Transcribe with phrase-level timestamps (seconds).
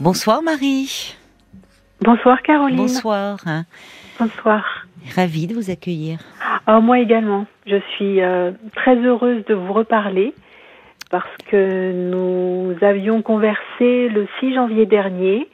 [0.00, 1.16] Bonsoir Marie.
[2.00, 2.76] Bonsoir Caroline.
[2.76, 3.38] Bonsoir.
[4.20, 4.86] Bonsoir.
[5.16, 6.20] Ravie de vous accueillir.
[6.68, 7.46] Oh, moi également.
[7.66, 10.34] Je suis euh, très heureuse de vous reparler
[11.10, 15.48] parce que nous avions conversé le 6 janvier dernier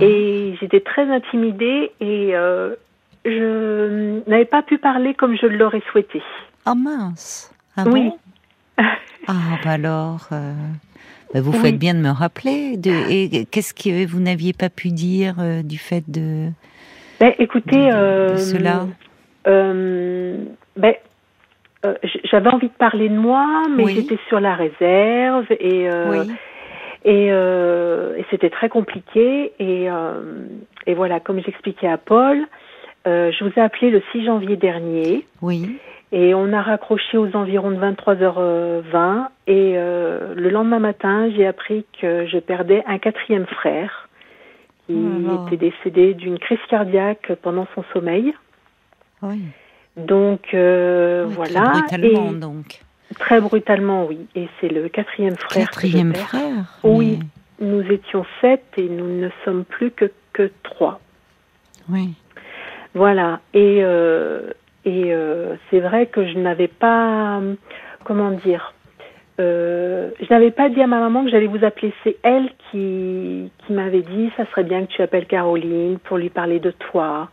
[0.00, 2.76] et j'étais très intimidée et euh,
[3.24, 6.22] je n'avais pas pu parler comme je l'aurais souhaité.
[6.64, 7.52] Ah mince.
[7.76, 8.12] Ah oui.
[8.78, 10.28] ah bah alors.
[10.30, 10.52] Euh,
[11.34, 12.78] bah, vous faites bien de me rappeler.
[12.78, 16.48] De, et qu'est-ce que vous n'aviez pas pu dire du fait de.
[17.20, 18.86] Ben, écoutez, de, cela.
[20.76, 20.94] Ben,
[21.84, 21.94] euh,
[22.24, 26.24] j'avais envie de parler de moi, mais j'étais sur la réserve et euh,
[27.04, 29.88] et, euh, et c'était très compliqué et
[30.86, 32.46] et voilà, comme j'expliquais à Paul,
[33.06, 35.26] je vous ai appelé le 6 janvier dernier.
[35.42, 35.78] Oui.
[36.16, 42.24] Et on a raccroché aux environs de 23h20 et le lendemain matin, j'ai appris que
[42.26, 44.08] je perdais un quatrième frère
[44.86, 48.34] qui oh était décédé d'une crise cardiaque pendant son sommeil.
[49.22, 49.40] Oui.
[49.96, 51.82] Donc euh, voilà.
[51.88, 52.80] Très brutalement donc.
[53.18, 54.26] Très brutalement, oui.
[54.34, 55.66] Et c'est le quatrième frère.
[55.66, 56.78] Quatrième frère.
[56.82, 57.20] Oui.
[57.60, 61.00] Nous étions sept et nous ne sommes plus que que trois.
[61.88, 62.14] Oui.
[62.94, 63.40] Voilà.
[63.52, 64.50] Et euh,
[64.84, 67.40] et euh, c'est vrai que je n'avais pas
[68.04, 68.74] comment dire.
[69.40, 71.92] Euh, je n'avais pas dit à ma maman que j'allais vous appeler.
[72.04, 76.28] C'est elle qui, qui m'avait dit ça serait bien que tu appelles Caroline pour lui
[76.28, 77.30] parler de toi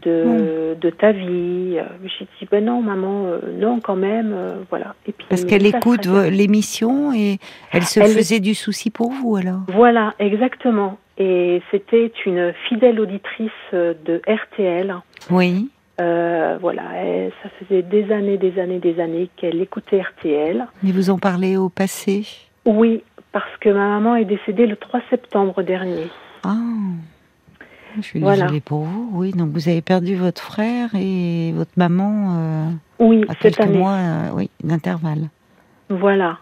[0.00, 1.78] de, de ta vie.
[2.04, 4.34] J'ai dit, ben non, maman, euh, non, quand même,
[4.70, 4.94] voilà.
[5.06, 7.38] Et puis, Parce qu'elle écoute l'émission et
[7.72, 10.98] elle se faisait du souci pour vous, alors Voilà, exactement.
[11.18, 14.94] Et c'était une fidèle auditrice de RTL.
[15.30, 15.68] Oui.
[15.98, 16.82] Voilà,
[17.42, 20.66] ça faisait des années, des années, des années qu'elle écoutait RTL.
[20.82, 22.26] Mais vous en parlez au passé?
[22.64, 26.08] Oui, parce que ma maman est décédée le 3 septembre dernier.
[26.44, 26.56] Ah.
[27.96, 29.10] Je suis désolée pour vous.
[29.12, 33.92] Oui, donc vous avez perdu votre frère et votre maman euh, oui, à quelques mois
[33.92, 35.28] euh, oui, d'intervalle.
[35.90, 36.38] Voilà.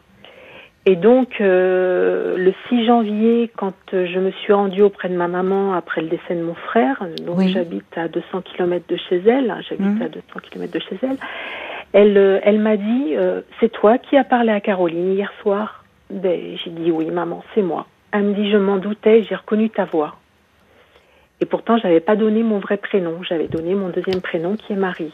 [0.86, 5.74] Et donc, euh, le 6 janvier, quand je me suis rendue auprès de ma maman
[5.74, 10.00] après le décès de mon frère, donc j'habite à 200 km de chez elle, j'habite
[10.00, 10.02] mmh.
[10.02, 11.16] à 200 km de chez elle,
[11.92, 13.14] elle, elle m'a dit,
[13.60, 15.84] c'est toi qui as parlé à Caroline hier soir?
[16.08, 17.86] Ben, J'ai dit oui, maman, c'est moi.
[18.12, 20.16] Elle me dit, je m'en doutais, j'ai reconnu ta voix.
[21.40, 23.22] Et pourtant, je n'avais pas donné mon vrai prénom.
[23.22, 25.12] J'avais donné mon deuxième prénom qui est Marie.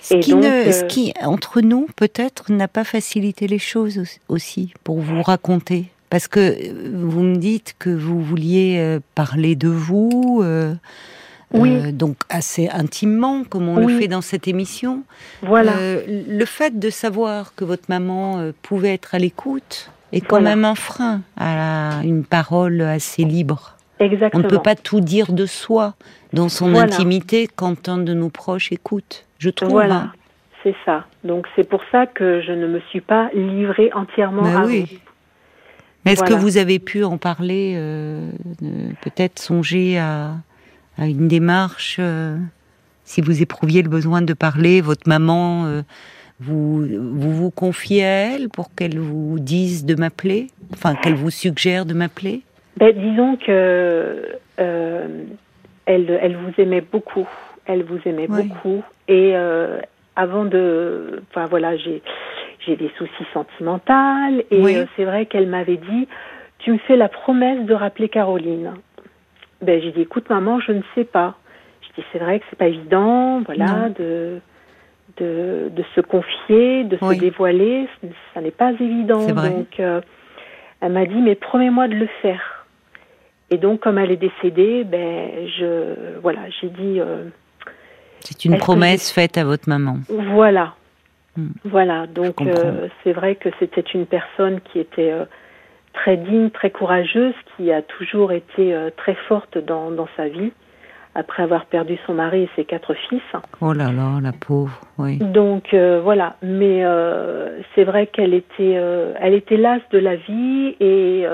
[0.00, 5.00] Ce, qui, ce euh, qui, entre nous, peut-être, n'a pas facilité les choses aussi pour
[5.00, 5.86] vous raconter.
[6.10, 10.44] Parce que euh, vous me dites que vous vouliez euh, parler de vous,
[11.52, 11.92] oui.
[11.92, 15.02] donc assez intimement, comme on le fait dans cette émission.
[15.42, 15.74] Voilà.
[16.06, 20.74] le fait de savoir que votre maman pouvait être à l'écoute est quand même un
[20.74, 23.75] frein à une parole assez libre.
[23.98, 24.42] Exactement.
[24.42, 25.94] On ne peut pas tout dire de soi
[26.32, 29.70] dans son intimité quand un de nos proches écoute, je trouve.
[29.70, 30.12] Voilà,
[30.62, 31.06] c'est ça.
[31.24, 34.86] Donc c'est pour ça que je ne me suis pas livrée entièrement à oui.
[34.90, 34.98] vous.
[36.04, 38.30] Mais est-ce que vous avez pu en parler, euh,
[39.00, 40.36] peut-être songer à,
[40.98, 42.36] une démarche, euh,
[43.04, 45.82] si vous éprouviez le besoin de parler, votre maman, euh,
[46.38, 51.30] vous, vous vous confiez à elle pour qu'elle vous dise de m'appeler, enfin qu'elle vous
[51.30, 52.42] suggère de m'appeler?
[52.76, 55.24] Ben, Disons que euh,
[55.86, 57.28] elle, elle vous aimait beaucoup.
[57.64, 58.82] Elle vous aimait beaucoup.
[59.08, 59.80] Et euh,
[60.14, 61.22] avant de.
[61.30, 62.02] Enfin voilà, j'ai,
[62.66, 63.92] j'ai des soucis sentimentaux.
[64.50, 66.08] Et euh, c'est vrai qu'elle m'avait dit
[66.58, 68.74] Tu me fais la promesse de rappeler Caroline.
[69.62, 71.34] Ben, j'ai dit Écoute, maman, je ne sais pas.
[71.82, 74.40] Je dis C'est vrai que c'est pas évident, voilà, de.
[75.18, 77.88] De, de, se confier, de se dévoiler,
[78.34, 79.26] ça n'est pas évident.
[79.26, 80.02] Donc, euh,
[80.82, 82.55] elle m'a dit, mais promets-moi de le faire.
[83.50, 87.00] Et donc, comme elle est décédée, ben, je, voilà, j'ai dit.
[87.00, 87.24] Euh,
[88.20, 89.98] c'est une promesse faite à votre maman.
[90.08, 90.74] Voilà.
[91.36, 91.50] Hmm.
[91.64, 92.06] Voilà.
[92.06, 95.24] Donc, euh, c'est vrai que c'était une personne qui était euh,
[95.92, 100.52] très digne, très courageuse, qui a toujours été très forte dans, dans sa vie
[101.16, 103.22] après avoir perdu son mari et ses quatre fils.
[103.60, 105.16] Oh là là, la pauvre, oui.
[105.16, 110.16] Donc euh, voilà, mais euh, c'est vrai qu'elle était, euh, elle était lasse de la
[110.16, 111.24] vie et,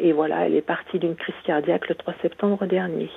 [0.00, 3.10] et voilà, elle est partie d'une crise cardiaque le 3 septembre dernier.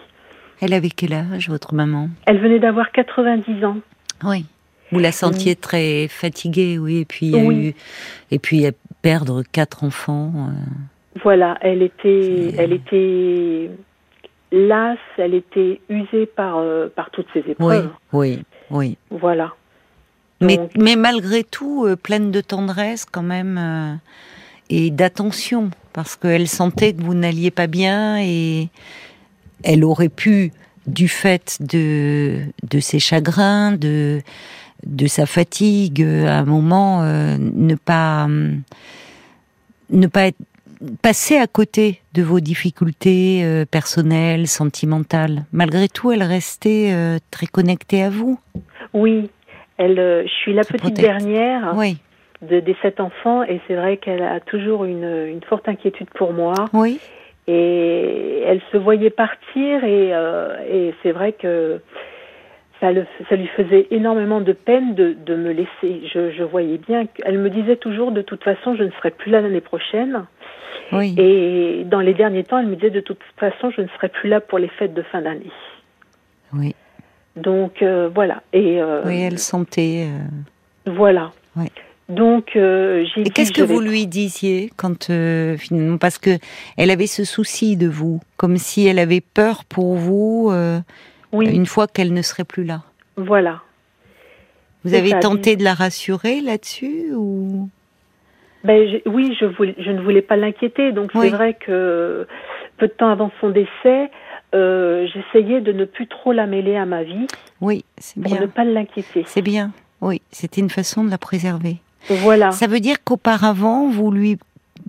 [0.62, 2.10] Elle avait quel âge, votre maman?
[2.26, 3.78] Elle venait d'avoir 90 ans.
[4.24, 4.46] Oui.
[4.92, 7.76] Vous la sentiez très fatiguée, oui, et puis oui.
[8.32, 8.66] et puis
[9.02, 10.32] perdre quatre enfants.
[11.24, 13.72] Voilà, elle était, elle était
[14.52, 17.90] lasse, elle était usée par, euh, par toutes ces épreuves.
[18.14, 18.98] Oui, oui, oui.
[19.10, 19.54] Voilà.
[20.42, 23.96] mais, mais malgré tout, euh, pleine de tendresse quand même euh,
[24.70, 28.70] et d'attention parce qu'elle sentait que vous n'alliez pas bien et
[29.64, 30.52] elle aurait pu,
[30.88, 34.22] du fait de, de ses chagrins, de,
[34.86, 38.28] de sa fatigue, à un moment, ne pas,
[39.90, 40.38] ne pas être,
[41.02, 45.46] passer à côté de vos difficultés euh, personnelles, sentimentales.
[45.52, 48.40] Malgré tout, elle restait euh, très connectée à vous.
[48.94, 49.30] Oui,
[49.78, 51.74] elle, je suis la petite dernière.
[51.76, 51.98] Oui
[52.42, 56.34] de, des sept enfants et c'est vrai qu'elle a toujours une, une, forte inquiétude pour
[56.34, 56.54] moi.
[56.74, 57.00] Oui.
[57.48, 61.80] Et elle se voyait partir et, euh, et c'est vrai que
[62.80, 66.08] ça, le, ça, lui faisait énormément de peine de, de me laisser.
[66.12, 69.32] Je, je, voyais bien qu'elle me disait toujours de toute façon je ne serai plus
[69.32, 70.26] là l'année prochaine.
[70.92, 71.16] Oui.
[71.18, 74.30] Et dans les derniers temps, elle me disait de toute façon je ne serai plus
[74.30, 75.52] là pour les fêtes de fin d'année.
[76.54, 76.76] Oui.
[77.36, 78.44] Donc euh, voilà.
[78.54, 80.08] Et euh, oui, elle sentait.
[80.08, 81.32] Euh, voilà.
[81.56, 81.68] Oui.
[82.08, 83.22] Donc j'ai.
[83.22, 85.06] Et qu'est-ce que vous lui disiez quand
[85.58, 86.38] finalement parce que
[86.78, 90.54] elle avait ce souci de vous, comme si elle avait peur pour vous
[91.32, 91.50] oui.
[91.54, 92.84] une fois qu'elle ne serait plus là?
[93.18, 93.62] Voilà.
[94.84, 97.70] Vous avez ça, tenté de la rassurer là-dessus ou?
[98.66, 100.92] Ben, je, oui, je, voulais, je ne voulais pas l'inquiéter.
[100.92, 101.30] Donc oui.
[101.30, 102.28] c'est vrai que
[102.78, 104.10] peu de temps avant son décès,
[104.54, 107.28] euh, j'essayais de ne plus trop la mêler à ma vie.
[107.62, 108.38] Oui, c'est bien.
[108.38, 109.24] Pour ne pas l'inquiéter.
[109.28, 109.72] C'est bien.
[110.02, 111.78] Oui, c'était une façon de la préserver.
[112.10, 112.52] Voilà.
[112.52, 114.38] Ça veut dire qu'auparavant, vous lui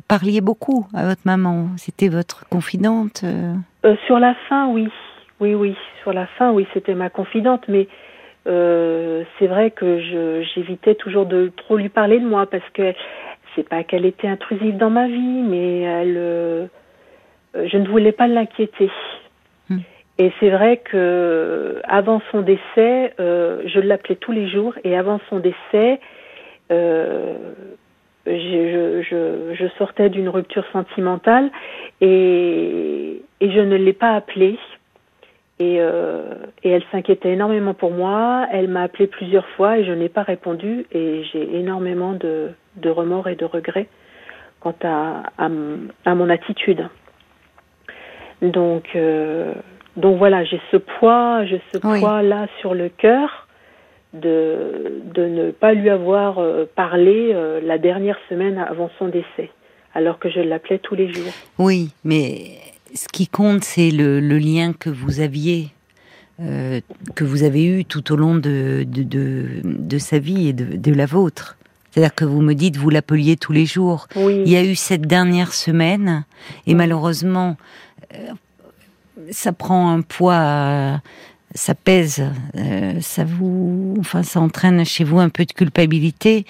[0.08, 1.69] parliez beaucoup à votre maman.
[1.76, 3.22] C'était votre confidente.
[3.25, 3.55] Euh...
[3.84, 4.88] Euh, sur la fin, oui.
[5.40, 5.76] Oui, oui.
[6.02, 7.64] Sur la fin, oui, c'était ma confidente.
[7.69, 7.88] Mais
[8.46, 10.00] euh, c'est vrai que
[10.55, 12.93] j'évitais toujours de trop lui parler de moi parce que
[13.56, 16.67] c'est pas qu'elle était intrusive dans ma vie, mais elle, euh,
[17.55, 18.91] je ne voulais pas l'inquiéter.
[19.69, 19.79] Hmm.
[20.19, 24.75] Et c'est vrai que avant son décès, euh, je l'appelais tous les jours.
[24.85, 26.00] Et avant son décès,
[26.70, 27.35] euh,
[28.26, 31.50] je, je, je, sortais d'une rupture sentimentale
[32.00, 34.58] et, et je ne l'ai pas appelée.
[35.58, 38.47] Et, euh, et elle s'inquiétait énormément pour moi.
[38.53, 40.87] Elle m'a appelé plusieurs fois et je n'ai pas répondu.
[40.93, 43.88] Et j'ai énormément de, de, remords et de regrets
[44.61, 45.49] quant à, à,
[46.05, 46.88] à mon attitude.
[48.43, 49.52] Donc, euh,
[49.96, 52.00] donc voilà, j'ai ce poids, j'ai ce Oui.
[52.00, 53.46] poids là sur le cœur
[54.12, 59.50] de, de ne pas lui avoir euh, parlé euh, la dernière semaine avant son décès,
[59.94, 61.32] alors que je l'appelais tous les jours.
[61.58, 62.58] Oui, mais
[62.94, 65.69] ce qui compte, c'est le, le, lien que vous aviez,
[66.40, 66.81] euh,
[67.14, 70.76] que vous avez eu tout au long de, de, de, de sa vie et de,
[70.76, 71.56] de la vôtre.
[71.96, 74.06] C'est-à-dire que vous me dites, vous l'appeliez tous les jours.
[74.16, 74.43] Oui.
[74.44, 76.26] Il y a eu cette dernière semaine,
[76.66, 77.56] et malheureusement,
[78.12, 78.32] euh,
[79.31, 81.00] ça prend un poids,
[81.54, 82.22] ça pèse,
[82.56, 86.44] euh, ça vous, enfin, ça entraîne chez vous un peu de culpabilité.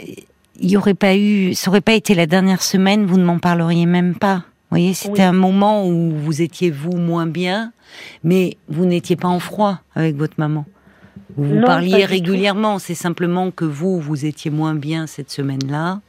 [0.00, 3.38] Il y aurait pas eu, ça aurait pas été la dernière semaine, vous ne m'en
[3.38, 4.36] parleriez même pas.
[4.36, 5.20] Vous voyez, c'était Oui.
[5.20, 7.72] un moment où vous étiez vous moins bien,
[8.24, 10.64] mais vous n'étiez pas en froid avec votre maman.
[11.38, 15.30] Vous vous Non, pas parliez régulièrement, c'est simplement que vous, vous étiez moins bien cette
[15.30, 16.00] semaine-là,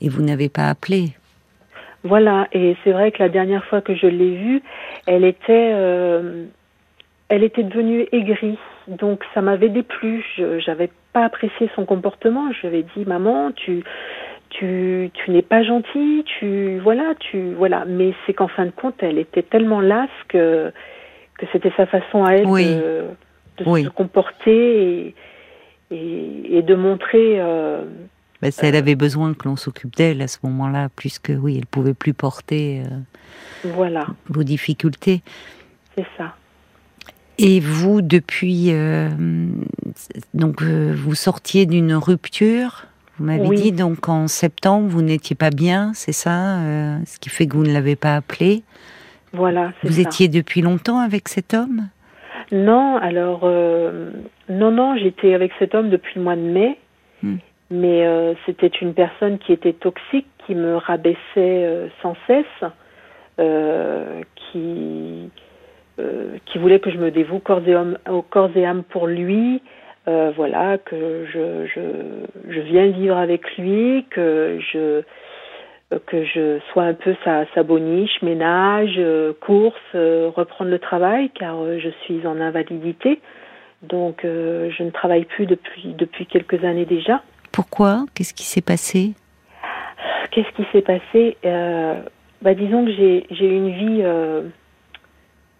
[0.00, 1.10] et vous n'avez pas appelé.
[2.02, 4.62] Voilà, et c'est vrai que la dernière fois que je l'ai vue,
[5.06, 6.44] elle était, euh,
[7.28, 10.24] elle était devenue aigrie, donc ça m'avait déplu.
[10.36, 12.50] Je j'avais pas apprécié son comportement.
[12.52, 13.84] Je lui ai dit, maman, tu,
[14.50, 17.84] tu, tu n'es pas gentille, tu, voilà, tu, voilà.
[17.86, 20.72] Mais c'est qu'en fin de compte, elle était tellement lasse que,
[21.38, 22.74] que c'était sa façon à elle Oui.
[22.74, 23.04] de,
[23.58, 23.84] de Oui.
[23.84, 25.14] se comporter et,
[25.90, 27.40] et, et de montrer.
[27.40, 27.84] Euh,
[28.42, 31.56] Ben, ça, elle avait besoin que l'on s'occupe d'elle à ce moment-là, plus que oui,
[31.58, 35.22] elle pouvait plus porter euh, voilà, vos difficultés.
[35.96, 36.34] c'est ça.
[37.38, 39.08] Et vous, depuis, euh,
[40.34, 42.84] donc euh, vous sortiez d'une rupture.
[43.18, 43.60] Vous m'avez Oui.
[43.60, 47.56] dit donc en septembre vous n'étiez pas bien, c'est ça, euh, ce qui fait que
[47.56, 48.62] vous ne l'avez pas appelé.
[49.32, 50.02] Voilà, c'est Vous ça.
[50.02, 51.88] étiez depuis longtemps avec cet homme?
[52.52, 54.10] Non, alors euh,
[54.48, 56.78] non, non, j'étais avec cet homme depuis le mois de mai,
[57.22, 57.36] Hmm.
[57.70, 62.70] mais euh, c'était une personne qui était toxique, qui me rabaissait euh, sans cesse,
[64.36, 65.30] qui
[66.46, 69.62] qui voulait que je me dévoue corps et âme, au corps et âme pour lui.
[70.06, 71.80] voilà, que je, je,
[72.52, 75.02] je viens vivre avec lui, que je
[76.06, 81.30] que je sois un peu sa, sa boniche, ménage, euh, course, euh, reprendre le travail,
[81.30, 83.20] car euh, je suis en invalidité.
[83.82, 87.22] Donc, euh, je ne travaille plus depuis, depuis quelques années déjà.
[87.52, 88.06] Pourquoi?
[88.14, 89.12] Qu'est-ce qui s'est passé?
[90.30, 91.36] Qu'est-ce qui s'est passé?
[91.44, 92.02] Euh,
[92.42, 94.42] bah, Disons que j'ai eu une vie euh,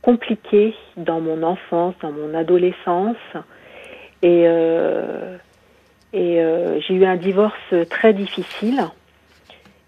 [0.03, 3.17] compliquée dans mon enfance, dans mon adolescence.
[4.23, 5.37] Et, euh,
[6.13, 8.85] et euh, j'ai eu un divorce très difficile.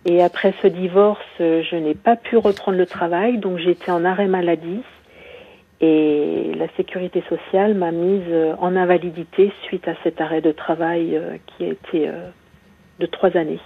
[0.07, 4.29] Et après ce divorce, je n'ai pas pu reprendre le travail, donc j'étais en arrêt
[4.29, 4.81] maladie.
[5.81, 11.65] Et la sécurité sociale m'a mise en invalidité suite à cet arrêt de travail qui
[11.65, 12.09] a été
[12.99, 13.61] de trois années.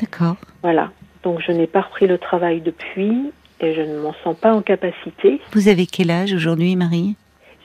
[0.00, 0.36] D'accord.
[0.62, 0.92] Voilà.
[1.24, 4.62] Donc je n'ai pas repris le travail depuis et je ne m'en sens pas en
[4.62, 5.40] capacité.
[5.52, 7.16] Vous avez quel âge aujourd'hui, Marie?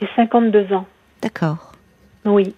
[0.02, 0.88] J'ai 52 ans.
[1.22, 1.72] D'accord.
[2.26, 2.56] Oui.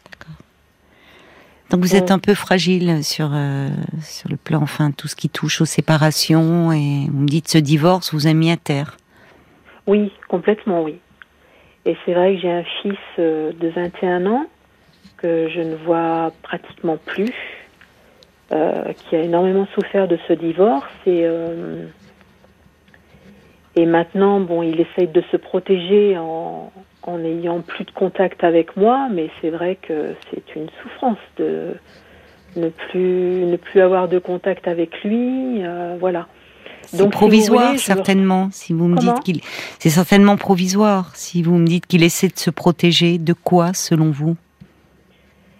[1.76, 3.68] Donc vous êtes un peu fragile sur euh,
[4.00, 7.58] sur le plan, enfin tout ce qui touche aux séparations et vous me dites ce
[7.58, 8.96] divorce vous a mis à terre.
[9.86, 11.00] Oui, complètement oui.
[11.84, 14.46] Et c'est vrai que j'ai un fils euh, de 21 ans
[15.18, 17.34] que je ne vois pratiquement plus,
[18.54, 21.26] euh, qui a énormément souffert de ce divorce et
[23.78, 26.72] et maintenant, bon, il essaye de se protéger en,
[27.06, 31.76] en ayant plus de contact avec moi, mais c'est vrai que c'est une souffrance de
[32.56, 36.28] ne plus ne plus avoir de contact avec lui, euh, voilà.
[36.84, 38.50] C'est provisoire certainement.
[38.52, 39.42] Si vous me dites qu'il,
[39.80, 41.16] c'est certainement provisoire.
[41.16, 44.38] Si vous me dites qu'il essaie de se protéger, de quoi, selon vous?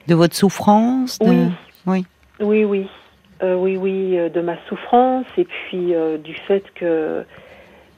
[0.08, 1.48] De votre souffrance Oui.
[1.88, 2.06] Oui.
[2.40, 2.88] Oui, oui,
[3.42, 7.26] euh, oui, oui, euh, de ma souffrance et puis du fait que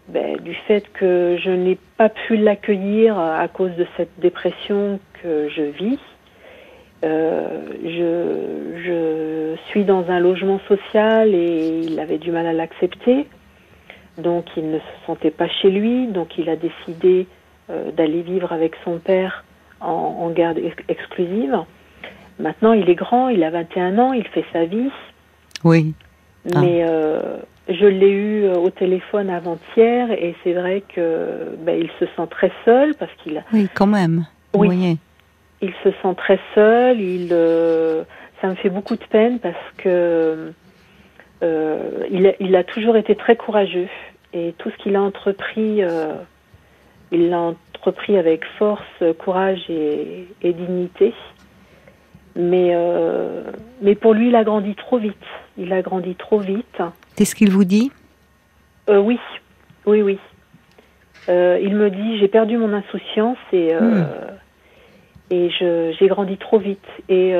[0.07, 5.49] ben, du fait que je n'ai pas pu l'accueillir à cause de cette dépression que
[5.49, 5.99] je vis.
[7.03, 13.27] Euh, je, je, suis dans un logement social et il avait du mal à l'accepter.
[14.17, 17.27] Donc il ne se sentait pas chez lui, donc il a décidé
[17.69, 19.43] euh, d'aller vivre avec son père
[19.79, 21.59] en, en garde exclusive.
[22.39, 24.89] Maintenant il est grand, il a 21 ans, il fait sa vie.
[25.63, 25.93] Oui.
[26.55, 26.61] Ah.
[26.61, 27.37] Mais euh,
[27.69, 32.27] je l'ai eu euh, au téléphone avant-hier et c'est vrai que ben, il se sent
[32.29, 33.43] très seul parce qu'il a.
[33.53, 34.25] Oui, quand même.
[34.53, 34.97] Oui.
[35.61, 36.99] Il se sent très seul.
[37.01, 38.03] Il, euh,
[38.41, 40.53] ça me fait beaucoup de peine parce que
[41.43, 43.89] euh, il, a, il, a, toujours été très courageux
[44.33, 46.13] et tout ce qu'il a entrepris, euh,
[47.11, 51.13] il l'a entrepris avec force, courage et, et dignité.
[52.37, 53.41] Mais, euh,
[53.81, 55.15] mais pour lui, il a grandi trop vite.
[55.57, 56.81] Il a grandi trop vite.
[57.15, 57.91] C'est ce qu'il vous dit?
[58.89, 59.19] Euh, Oui,
[59.85, 60.19] oui, oui.
[61.29, 63.73] Euh, il me dit j'ai perdu mon insouciance et,
[65.31, 66.85] et j'ai grandi trop vite.
[67.09, 67.33] Et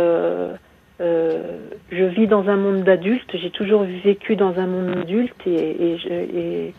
[0.99, 3.37] je vis dans un monde d'adultes.
[3.37, 6.73] J'ai toujours vécu dans un monde d'adulte et, et,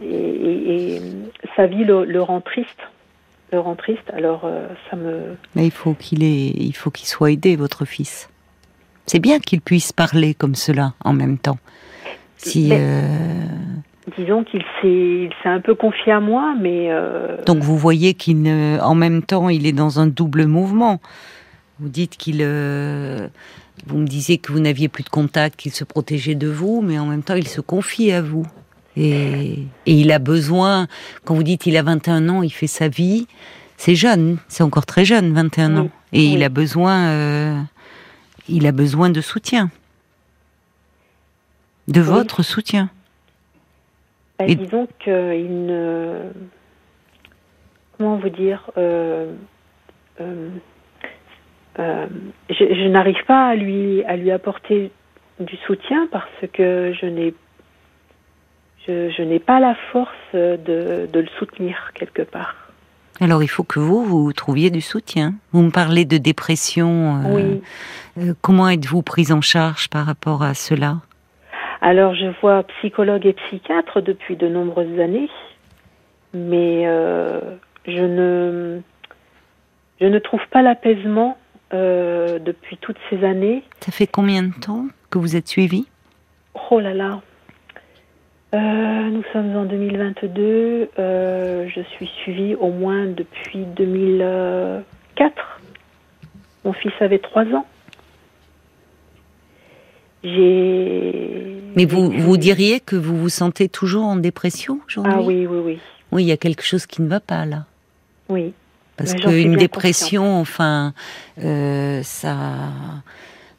[0.00, 1.00] et, et,
[1.56, 2.80] sa vie le, le rend triste
[3.52, 4.10] le rend triste.
[4.12, 4.48] Alors
[4.90, 5.36] ça me.
[5.54, 8.28] Mais il faut qu'il ait, il faut qu'il soit aidé, votre fils.
[9.06, 11.58] C'est bien qu'il puisse parler comme cela en même temps.
[12.38, 13.00] Si, euh,
[14.16, 16.88] Disons qu'il s'est, s'est un peu confié à moi, mais.
[16.90, 18.78] Euh, Donc vous voyez qu'il, ne...
[18.80, 21.00] en même temps, il est dans un double mouvement.
[21.78, 23.28] Vous dites qu'il, euh,
[23.86, 26.98] vous me disiez que vous n'aviez plus de contact, qu'il se protégeait de vous, mais
[26.98, 28.46] en même temps, il se confie à vous.
[28.96, 30.86] Et, et il a besoin,
[31.24, 33.26] quand vous dites il a 21 ans, il fait sa vie,
[33.76, 35.90] c'est jeune, c'est encore très jeune, 21 ans.
[36.12, 37.66] Et il a besoin,
[38.48, 39.70] il a besoin de soutien
[41.88, 42.90] de votre soutien.
[44.38, 46.30] Bah, disons qu'il ne.
[47.96, 49.32] Comment vous dire euh,
[50.20, 50.50] euh,
[51.78, 52.06] euh,
[52.50, 54.90] Je, n'arrive pas à lui, à lui apporter
[55.40, 57.34] du soutien parce que je n'ai
[58.88, 62.54] je, n'ai pas la force de, de, le soutenir quelque part.
[63.20, 65.34] Alors il faut que vous, vous trouviez du soutien.
[65.52, 67.20] Vous me parlez de dépression.
[67.30, 67.62] oui.
[68.42, 70.98] comment êtes-vous prise en charge par rapport à cela?
[71.80, 75.30] Alors je vois psychologue et psychiatre depuis de nombreuses années,
[76.34, 77.40] mais euh,
[77.86, 78.80] je ne
[80.00, 81.38] je ne trouve pas l'apaisement
[81.72, 83.62] euh, depuis toutes ces années.
[83.80, 85.86] Ça fait combien de temps que vous êtes suivie?
[86.70, 87.20] Oh là là.
[88.54, 90.90] Euh, nous sommes en 2022.
[90.96, 95.60] je suis suivie au moins depuis 2004.
[96.64, 97.66] Mon fils avait trois ans.
[101.76, 105.12] Mais vous, vous diriez que vous vous sentez toujours en dépression aujourd'hui?
[105.14, 105.78] Ah oui, oui, oui.
[106.12, 107.66] Oui, il y a quelque chose qui ne va pas là.
[108.28, 108.52] Oui.
[108.96, 110.94] Parce qu'une dépression, enfin,
[111.42, 112.36] euh, ça.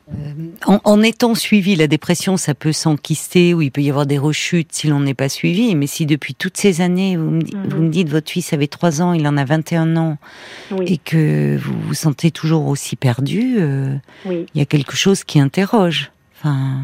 [0.10, 0.34] Euh,
[0.66, 4.70] en, étant suivi, la dépression, ça peut s'enquister ou il peut y avoir des rechutes
[4.72, 5.76] si l'on n'est pas suivi.
[5.76, 7.70] Mais si depuis toutes ces années, vous me, mhm.
[7.70, 10.18] vous me dites votre fils avait 3 ans, il en a 21 ans,
[10.86, 13.96] et que vous vous sentez toujours aussi perdu, euh,
[14.26, 16.12] il y a quelque chose qui interroge.
[16.38, 16.84] Enfin,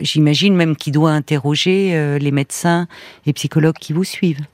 [0.00, 2.86] j'imagine même qu'il doit interroger euh, les médecins
[3.26, 4.44] et psychologues qui vous suivent.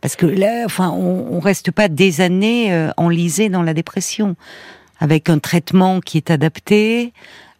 [0.00, 4.34] Parce que là, enfin, on, on reste pas des années euh, enlisé dans la dépression,
[5.00, 7.12] avec un traitement qui est adapté,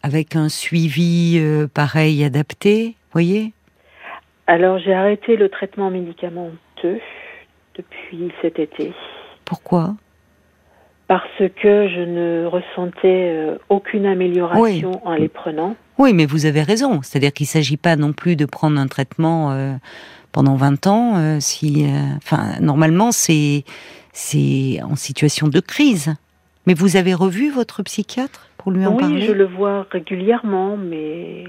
[0.03, 3.53] avec un suivi euh, pareil adapté, voyez?
[4.47, 6.99] Alors j'ai arrêté le traitement médicamenteux
[7.75, 8.93] depuis cet été.
[9.45, 9.95] Pourquoi?
[11.07, 15.75] Parce que je ne ressentais euh, aucune amélioration en les prenant.
[15.97, 17.01] Oui, mais vous avez raison.
[17.01, 19.73] C'est-à-dire qu'il ne s'agit pas non plus de prendre un traitement euh,
[20.31, 21.39] pendant 20 ans.
[21.41, 21.85] si,
[22.17, 23.65] enfin, normalement, c'est
[24.13, 26.15] c'est en situation de crise.
[26.67, 29.15] Mais vous avez revu votre psychiatre pour lui en oui, parler?
[29.15, 31.45] Oui, je le vois régulièrement, mais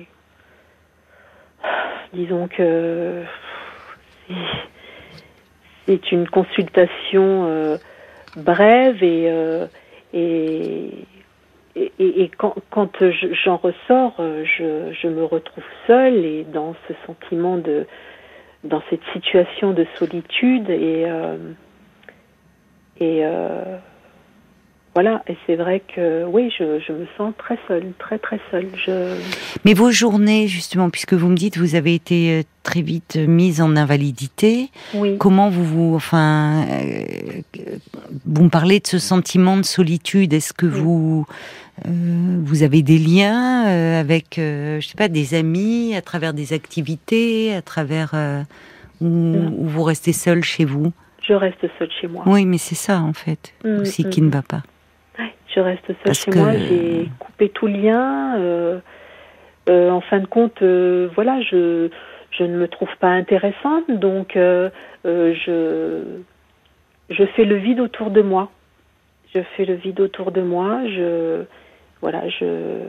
[2.13, 3.23] disons que
[5.87, 7.77] c'est une consultation euh,
[8.37, 9.67] brève et, euh,
[10.15, 11.07] et,
[11.77, 12.91] et, quand, quand
[13.45, 17.87] j'en ressors, je, je, me retrouve seule et dans ce sentiment de,
[18.65, 21.37] dans cette situation de solitude et euh,
[23.01, 23.25] et
[24.95, 28.69] voilà, et c'est vrai que oui, je, je, me sens très seule, très très seule.
[28.77, 29.17] Je...
[29.65, 33.63] Mais vos journées, justement, puisque vous me dites vous avez été euh, très vite mise
[33.63, 35.17] en invalidité, oui.
[35.19, 37.41] comment vous vous, enfin, euh,
[38.27, 40.35] vous me parlez de ce sentiment de solitude.
[40.35, 41.27] Est-ce que vous
[41.87, 46.35] euh, vous avez des liens euh, avec, euh, je sais pas, des amis, à travers
[46.35, 48.43] des activités, à travers euh,
[49.01, 50.93] où, où, vous restez seule chez vous?
[51.27, 52.25] Je reste seule chez moi.
[52.27, 54.63] Oui, mais c'est ça en fait Mm, aussi mm, qui ne va pas.
[55.55, 58.37] Je reste seule Parce chez que- moi, j'ai coupé tout lien.
[58.39, 58.79] euh,
[59.69, 61.89] euh, en fin de compte, euh, voilà, je,
[62.31, 64.71] je ne me trouve pas intéressante, donc je,
[67.11, 68.51] je fais le vide autour de moi.
[69.35, 71.45] Je fais le vide autour de moi, je,
[72.01, 72.81] voilà, je,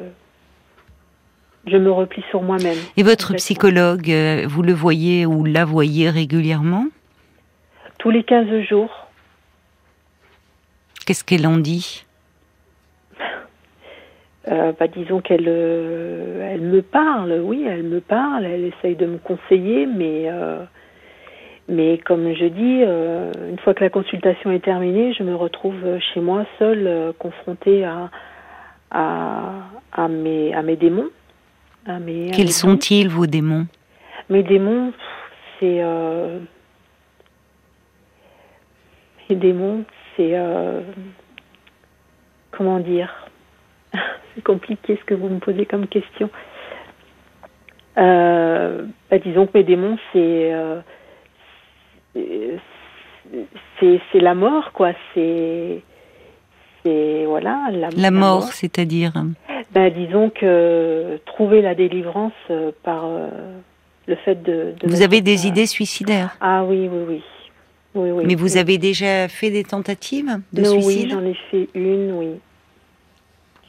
[1.67, 2.77] je me replie sur moi-même.
[2.97, 4.11] Et votre psychologue,
[4.47, 6.85] vous le voyez ou la voyez régulièrement?
[7.99, 9.07] Tous les 15 jours,
[11.05, 12.05] Qu'est-ce qu'elle en dit?
[14.49, 19.05] Euh, bah, disons qu'elle euh, elle me parle, oui, elle me parle, elle essaye de
[19.05, 20.65] me conseiller, mais euh,
[21.69, 26.19] mais comme je dis, une fois que la consultation est terminée, je me retrouve chez
[26.19, 28.11] moi seule, confrontée à,
[28.91, 29.53] à
[29.93, 31.09] à mes à mes démons.
[31.85, 33.65] À mes, Quels sont-ils vos démons?
[34.29, 34.91] Mes démons,
[35.59, 35.81] c'est
[39.29, 39.85] mes démons,
[40.17, 40.35] c'est
[42.51, 43.09] comment dire?
[44.35, 46.29] C'est compliqué ce que vous me posez comme question.
[47.97, 50.79] Euh, bah, disons que mes démons, c'est euh,
[53.79, 54.93] c'est c'est la mort, quoi.
[55.13, 55.81] C'est
[56.83, 59.13] c'est voilà la, La mort, c'est-à-dire
[59.71, 63.29] ben, disons que trouver la délivrance euh, par euh,
[64.07, 64.73] le fait de.
[64.79, 66.35] de Vous avez des idées suicidaires?
[66.41, 67.23] Ah oui, oui, oui.
[67.95, 68.23] oui, oui.
[68.27, 71.11] Mais vous avez déjà fait des tentatives de Non, Oui, suicide?
[71.11, 72.27] j'en ai fait une, oui.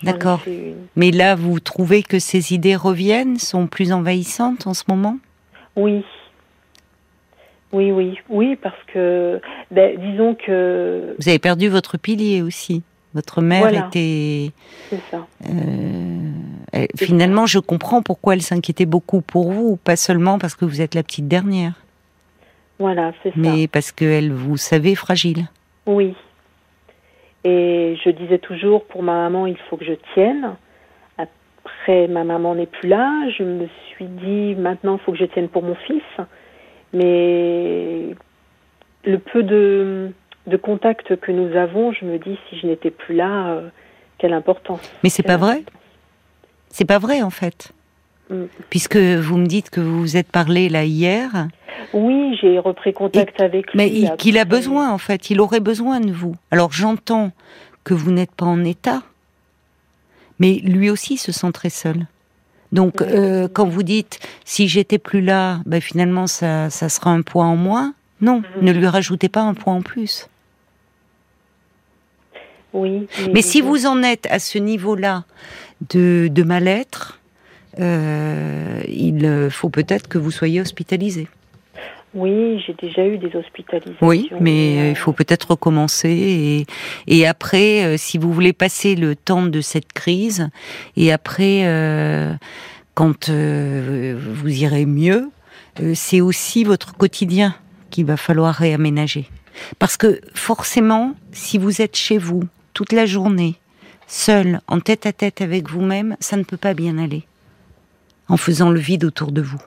[0.03, 0.43] D'accord.
[0.97, 5.17] Mais là, vous trouvez que ces idées reviennent, sont plus envahissantes en ce moment?
[5.77, 6.05] Oui.
[7.73, 12.83] Oui, oui, oui, parce que, ben, disons que, Vous avez perdu votre pilier aussi.
[13.15, 13.87] Votre mère Voilà.
[13.89, 14.51] était...
[14.91, 15.27] c'est ça.
[15.49, 20.81] euh, finalement, je comprends pourquoi elle s'inquiétait beaucoup pour vous, pas seulement parce que vous
[20.81, 21.75] êtes la petite dernière,
[22.81, 23.35] Voilà, c'est ça.
[23.37, 25.47] mais parce qu'elle vous savait fragile.
[25.87, 26.15] Oui.
[27.45, 30.57] Et je disais toujours, pour ma maman, il faut que je tienne.
[31.19, 33.13] Après, ma maman n'est plus là.
[33.37, 36.03] Je me suis dit, maintenant, il faut que je tienne pour mon fils.
[36.95, 38.15] Mais
[39.05, 40.11] le peu de,
[40.47, 43.69] de contact que nous avons, je me dis, si je n'étais plus là, euh,
[44.19, 44.91] quelle importance.
[45.03, 45.65] Mais c'est pas vrai?
[46.69, 47.73] C'est pas vrai en fait.
[48.35, 48.47] Mm.
[48.70, 51.49] Puisque vous me dites que vous vous êtes parlé là hier,
[51.92, 53.77] Oui, j'ai repris contact avec lui.
[53.77, 56.35] mais qu'il a besoin en fait, il aurait besoin de vous.
[56.51, 57.33] Alors j'entends
[57.85, 59.03] que vous n'êtes pas en état,
[60.38, 62.07] mais lui aussi se sent très seul.
[62.73, 63.07] Donc Oui.
[63.11, 67.44] euh, quand vous dites si j'étais plus là, ben, finalement ça, ça sera un poids
[67.44, 67.94] en moins.
[68.20, 68.66] Non, Mhm.
[68.66, 70.29] ne lui rajoutez pas un poids en plus.
[72.73, 73.07] Oui.
[73.33, 75.25] Mais si vous en êtes à ce niveau-là
[75.90, 77.20] de, de mal-être,
[77.81, 81.29] euh, il euh, faut peut-être que vous soyez hospitalisé.
[82.15, 84.07] Oui, j'ai déjà eu des hospitalisations.
[84.07, 86.67] Oui, mais euh, il faut peut-être recommencer et,
[87.09, 90.49] et après, si vous voulez passer le temps de cette crise,
[90.97, 92.33] et après, euh,
[92.95, 95.29] quand euh, vous irez mieux,
[95.95, 97.57] c'est aussi votre quotidien
[97.91, 99.29] qu'il va falloir réaménager.
[99.81, 103.57] Parce que forcément, si vous êtes chez vous toute la journée,
[104.07, 107.25] seul, en tête à tête avec vous-même, ça ne peut pas bien aller.
[108.29, 109.61] En faisant le vide autour de vous.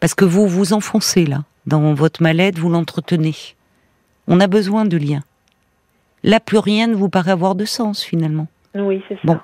[0.00, 3.34] Parce que vous vous enfoncez là, dans votre mal-être, vous l'entretenez.
[4.26, 5.24] On a besoin de liens.
[6.22, 8.48] Là, plus rien ne vous paraît avoir de sens finalement.
[8.74, 9.20] Oui, c'est ça.
[9.24, 9.38] Bon.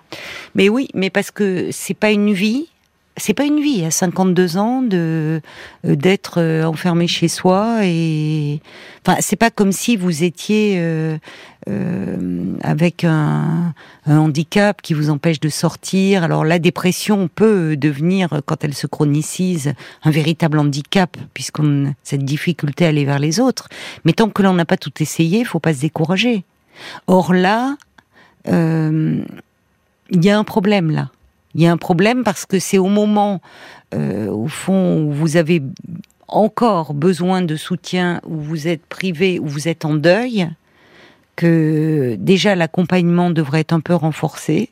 [0.55, 2.69] Mais oui, mais parce que c'est pas une vie,
[3.17, 5.40] c'est pas une vie à 52 ans de
[5.87, 8.61] euh, d'être euh, enfermé chez soi et
[9.07, 11.17] enfin c'est pas comme si vous étiez euh,
[11.66, 13.74] avec un,
[14.07, 16.24] handicap qui vous empêche de sortir.
[16.24, 19.72] Alors la dépression peut devenir quand elle se chronicise
[20.03, 23.68] un véritable handicap puisqu'on cette difficulté à aller vers les autres.
[24.05, 26.44] Mais tant que l'on n'a pas tout essayé, faut pas se décourager.
[27.07, 27.77] Or là,
[28.46, 29.24] il
[30.11, 31.11] y a un problème là.
[31.55, 33.40] Il y a un problème parce que c'est au moment,
[33.94, 35.62] euh, au fond, où vous avez
[36.27, 40.48] encore besoin de soutien, où vous êtes privé, où vous êtes en deuil,
[41.37, 44.70] que déjà l'accompagnement devrait être un peu renforcé.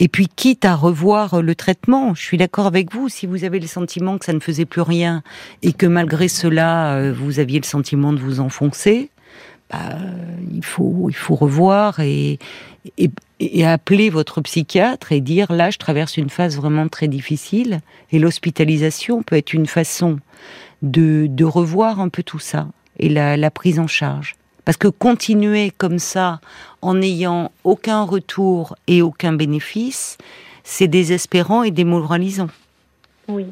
[0.00, 3.60] Et puis, quitte à revoir le traitement, je suis d'accord avec vous, si vous avez
[3.60, 5.22] le sentiment que ça ne faisait plus rien
[5.62, 9.10] et que malgré cela, euh, vous aviez le sentiment de vous enfoncer,
[9.70, 9.98] bah,
[10.50, 12.38] il faut il faut revoir et,
[12.96, 18.18] et, appeler votre psychiatre et dire là je traverse une phase vraiment très difficile et
[18.18, 20.20] l'hospitalisation peut être une façon
[20.80, 24.37] de, de revoir un peu tout ça et la prise en charge
[24.68, 26.40] parce que continuer comme ça
[26.82, 30.18] en n'ayant aucun retour et aucun bénéfice
[30.62, 32.48] c'est désespérant et démoralisant.
[33.28, 33.46] Oui.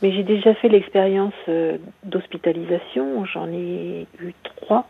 [0.00, 3.26] Mais j'ai déjà fait l'expérience euh, d'hospitalisation.
[3.26, 4.32] J'en ai eu
[4.62, 4.88] trois.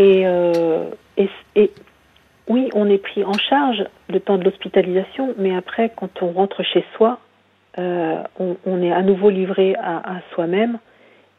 [0.00, 1.70] Euh, et,
[2.48, 6.64] oui, on est pris en charge le temps de l'hospitalisation, mais après, quand on rentre
[6.64, 7.20] chez soi,
[7.78, 10.80] euh, on, est à nouveau livré à, soi-même.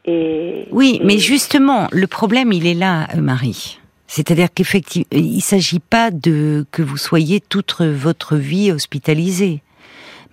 [0.05, 3.79] Et, oui, mais justement, le problème, il est là, euh, Marie.
[4.07, 9.63] C'est-à-dire qu'effectivement, il ne s'agit pas de que vous soyez toute votre vie hospitalisée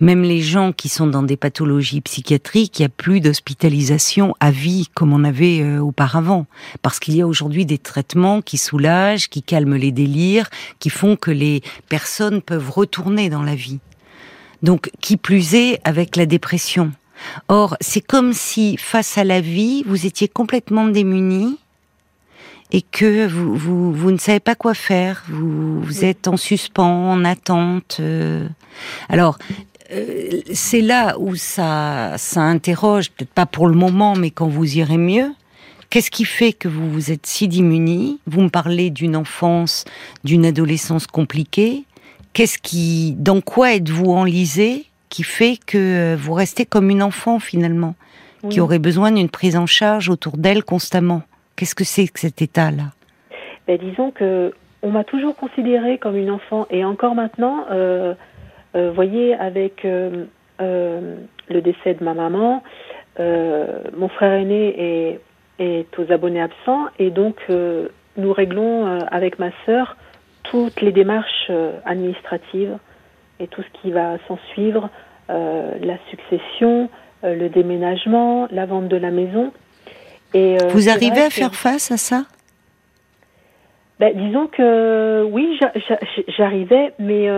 [0.01, 4.49] même les gens qui sont dans des pathologies psychiatriques, il n'y a plus d'hospitalisation à
[4.49, 6.47] vie comme on avait euh, auparavant.
[6.81, 11.15] Parce qu'il y a aujourd'hui des traitements qui soulagent, qui calment les délires, qui font
[11.15, 13.79] que les personnes peuvent retourner dans la vie.
[14.63, 16.91] Donc, qui plus est avec la dépression.
[17.47, 21.57] Or, c'est comme si, face à la vie, vous étiez complètement démunis
[22.71, 27.11] et que vous, vous, vous, ne savez pas quoi faire, vous, vous êtes en suspens,
[27.11, 27.97] en attente.
[27.99, 28.47] Euh.
[29.09, 29.37] Alors,
[29.91, 34.77] euh, c'est là où ça, ça interroge, peut-être pas pour le moment, mais quand vous
[34.77, 35.31] irez mieux.
[35.89, 38.19] Qu'est-ce qui fait que vous vous êtes si démunis?
[38.25, 39.83] Vous me parlez d'une enfance,
[40.23, 41.83] d'une adolescence compliquée.
[42.31, 44.85] Qu'est-ce qui, dans quoi êtes-vous enlisé?
[45.11, 47.93] Qui fait que vous restez comme une enfant finalement,
[48.49, 51.21] qui aurait besoin d'une prise en charge autour d'elle constamment.
[51.55, 52.85] Qu'est-ce que c'est que cet état-là?
[53.67, 58.15] Ben, Disons que on m'a toujours considérée comme une enfant et encore maintenant, euh,
[58.75, 60.25] euh, voyez, avec euh,
[60.59, 61.17] euh,
[61.49, 62.63] le décès de ma maman,
[63.19, 65.19] mon frère aîné est,
[65.59, 67.35] est, aux abonnés absents et donc
[68.17, 69.95] nous réglons avec ma sœur
[70.43, 71.51] toutes les démarches
[71.85, 72.79] administratives
[73.41, 74.89] et tout ce qui va s'en suivre,
[75.29, 76.89] la succession,
[77.23, 79.51] le déménagement, la vente de la maison.
[80.33, 82.25] Et, Vous arrivez à faire face à ça?
[83.99, 85.57] Ben, Disons que oui,
[86.37, 87.29] j'arrivais, mais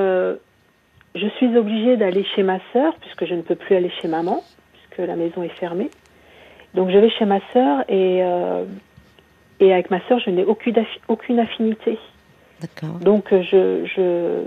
[1.15, 4.43] je suis obligée d'aller chez ma sœur, puisque je ne peux plus aller chez maman,
[4.73, 5.89] puisque la maison est fermée.
[6.73, 8.65] Donc je vais chez ma sœur et, euh,
[9.59, 10.73] et avec ma sœur, je n'ai aucune,
[11.07, 11.99] aucune affinité.
[12.61, 12.97] D'accord.
[12.99, 14.41] Donc je, je,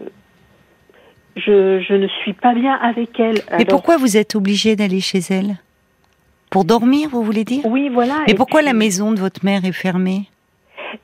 [1.37, 3.40] je, je, ne suis pas bien avec elle.
[3.57, 5.57] Mais pourquoi vous êtes obligée d'aller chez elle?
[6.51, 7.64] Pour dormir, vous voulez dire?
[7.66, 8.25] Oui, voilà.
[8.27, 10.22] Mais pourquoi la maison de votre mère est fermée?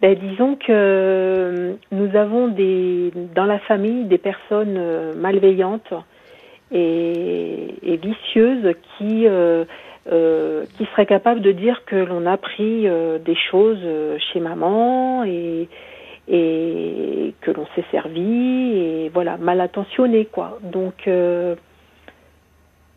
[0.01, 5.93] Ben, disons que euh, nous avons des, dans la famille des personnes euh, malveillantes
[6.73, 9.65] et, vicieuses qui, euh,
[10.07, 12.87] qui seraient capables de dire que l'on a pris
[13.25, 13.85] des choses
[14.33, 15.69] chez maman et,
[16.29, 20.59] et que l'on s'est servi et voilà mal attentionné quoi.
[20.63, 21.09] Donc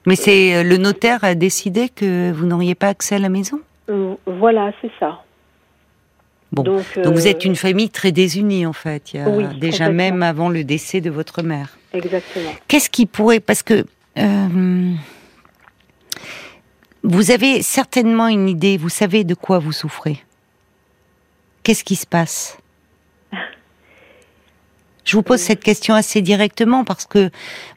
[0.08, 3.60] mais c'est le notaire a décidé que vous n'auriez pas accès à la maison?
[4.26, 5.22] Voilà, c'est ça.
[6.52, 9.14] Donc, vous êtes euh, une famille très désunie en fait.
[9.14, 11.78] Il y a déjà même avant le décès de votre mère.
[11.92, 12.52] Exactement.
[12.68, 13.86] Qu'est-ce qui pourrait, parce que
[14.18, 14.94] euh,
[17.04, 20.24] vous avez certainement une idée, vous savez de quoi vous souffrez.
[21.64, 22.58] Qu'est-ce qui se passe?
[25.06, 27.30] Je vous pose cette question assez directement parce que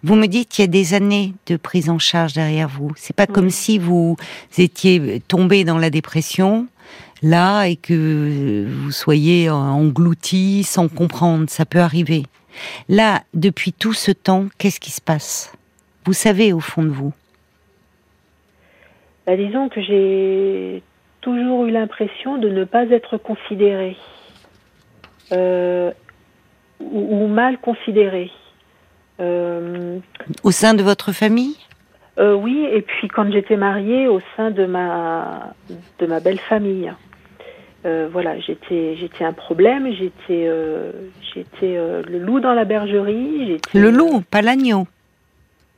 [0.03, 2.93] vous me dites qu'il y a des années de prise en charge derrière vous.
[2.97, 4.17] C'est pas comme si vous
[4.57, 6.67] étiez tombé dans la dépression
[7.23, 12.23] là et que vous soyez englouti sans comprendre, ça peut arriver.
[12.89, 15.53] Là, depuis tout ce temps, qu'est-ce qui se passe?
[16.05, 17.13] Vous savez au fond de vous
[19.27, 20.83] bah, Disons que j'ai
[21.21, 23.97] toujours eu l'impression de ne pas être considérée.
[25.33, 25.91] Euh,
[26.81, 28.31] ou, mal considérée.
[29.21, 31.57] Au sein de votre famille?
[32.19, 35.55] Oui, et puis quand j'étais mariée, au sein de ma,
[35.99, 36.93] de ma belle famille.
[37.85, 40.51] voilà, j'étais, j'étais un problème, j'étais,
[41.35, 43.61] j'étais le loup dans la bergerie.
[43.75, 44.87] Le loup, pas l'agneau.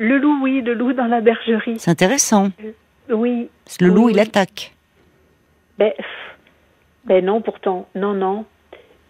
[0.00, 1.78] Le loup, oui, le loup dans la bergerie.
[1.78, 2.50] C'est intéressant.
[3.10, 3.50] oui.
[3.80, 4.74] Le loup, il attaque.
[5.78, 5.92] Ben,
[7.04, 8.46] ben non, pourtant, non, non.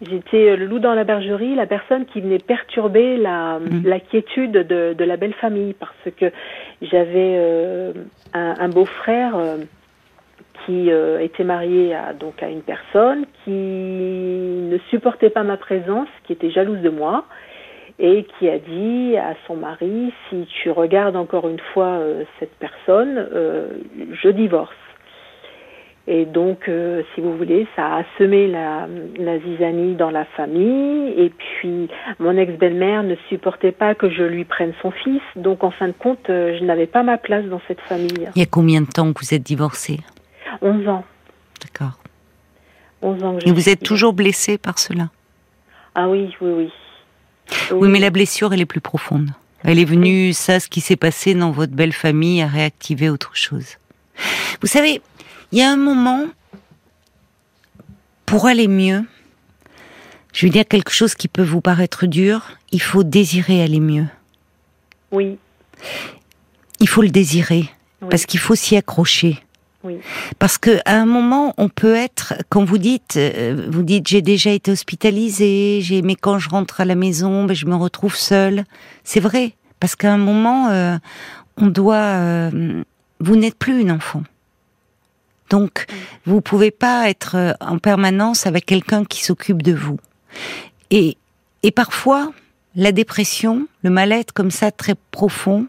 [0.01, 4.51] J'étais euh, le loup dans la bergerie, la personne qui venait perturber la, la quiétude
[4.51, 6.31] de, de, la belle famille, parce que
[6.81, 7.93] j'avais euh,
[8.33, 9.57] un, beau-frère euh,
[10.65, 16.33] qui était marié à, donc à une personne qui ne supportait pas ma présence, qui
[16.33, 17.25] était jalouse de moi,
[17.99, 21.99] et qui a dit à son mari si tu regardes encore une fois
[22.39, 23.27] cette personne,
[24.11, 24.80] je divorce.
[26.13, 28.85] Et donc, euh, si vous voulez, ça a semé la,
[29.17, 31.13] la, zizanie dans la famille.
[31.15, 31.87] Et puis,
[32.19, 35.21] mon ex-belle-mère ne supportait pas que je lui prenne son fils.
[35.37, 38.29] Donc, en fin de compte, euh, je n'avais pas ma place dans cette famille.
[38.35, 40.01] Il y a combien de temps que vous êtes divorcée?
[40.61, 41.05] 11 ans.
[41.61, 41.97] D'accord.
[43.01, 45.11] 11 ans que Et vous êtes toujours blessée par cela?
[45.95, 46.73] Ah oui, oui, oui.
[47.71, 49.29] Oui, mais la blessure, elle est plus profonde.
[49.63, 53.37] Elle est venue, ça, ce qui s'est passé dans votre belle famille, a réactivé autre
[53.37, 53.77] chose.
[54.61, 55.01] Vous savez,
[55.51, 56.25] il y a un moment,
[58.25, 59.03] pour aller mieux,
[60.33, 64.05] je veux dire quelque chose qui peut vous paraître dur, il faut désirer aller mieux.
[65.11, 65.37] Oui.
[66.79, 67.69] Il faut le désirer,
[68.09, 69.43] parce qu'il faut s'y accrocher.
[69.83, 69.97] Oui.
[70.37, 74.21] Parce que à un moment, on peut être, quand vous dites, euh, vous dites, j'ai
[74.21, 78.15] déjà été hospitalisée, j'ai, mais quand je rentre à la maison, ben, je me retrouve
[78.15, 78.63] seule.
[79.03, 80.97] C'est vrai, parce qu'à un moment, euh,
[81.57, 82.83] on doit, euh,
[83.19, 84.23] vous n'êtes plus une enfant.
[85.51, 85.85] Donc,
[86.25, 89.99] vous pouvez pas être euh, en permanence avec quelqu'un qui s'occupe de vous.
[90.91, 91.17] Et,
[91.61, 92.31] et parfois,
[92.75, 95.67] la dépression, le mal-être comme ça très profond,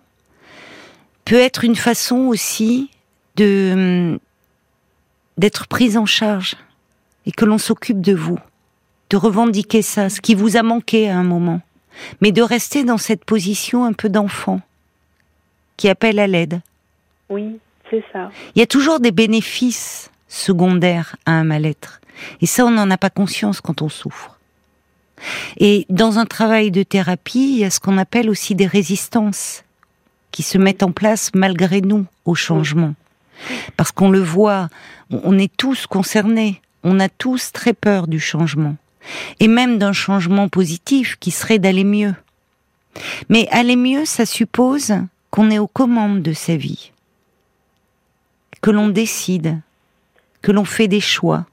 [1.25, 2.91] peut être une façon aussi
[3.37, 3.73] de
[4.13, 4.19] hum,
[5.37, 6.55] d'être prise en charge
[7.27, 8.39] et que l'on s'occupe de vous,
[9.11, 11.61] de revendiquer ça, ce qui vous a manqué à un moment,
[12.21, 14.61] mais de rester dans cette position un peu d'enfant
[15.77, 16.61] qui appelle à l'aide.
[17.31, 17.59] Oui,
[17.93, 22.01] il y a toujours des bénéfices secondaires à un mal-être.
[22.41, 24.39] Et ça, on n'en a pas conscience quand on souffre.
[25.59, 29.63] Et dans un travail de thérapie, il y a ce qu'on appelle aussi des résistances
[30.31, 32.95] qui se mettent en place malgré nous au changement.
[33.77, 34.69] Parce qu'on le voit,
[35.11, 38.77] on est tous concernés, on a tous très peur du changement.
[39.41, 42.15] Et même d'un changement positif qui serait d'aller mieux.
[43.29, 44.95] Mais aller mieux, ça suppose
[45.31, 46.93] qu'on est aux commandes de sa vie
[48.63, 49.61] que l'on décide,
[50.41, 51.45] que l'on fait des choix,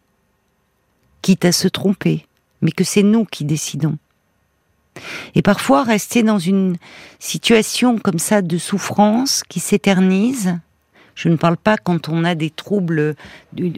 [1.21, 2.25] quitte à se tromper,
[2.61, 3.97] mais que c'est nous qui décidons.
[5.35, 6.77] Et parfois rester dans une
[7.19, 10.57] situation comme ça de souffrance qui s'éternise,
[11.15, 13.15] je ne parle pas quand on a des troubles